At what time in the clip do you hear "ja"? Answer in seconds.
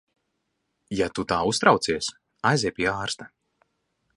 0.99-1.09